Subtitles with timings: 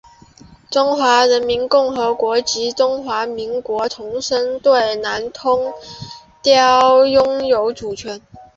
[0.71, 5.71] 中华人民共和国及中华民国重申对南通
[6.41, 8.19] 礁拥有主权。